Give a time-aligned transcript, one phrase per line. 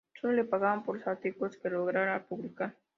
[0.19, 2.73] Solo le pagaban por los artículos que lograra publicar.